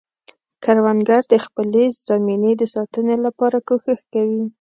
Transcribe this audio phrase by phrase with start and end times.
[0.63, 4.43] کروندګر د خپلې زمینې د ساتنې لپاره کوښښ کوي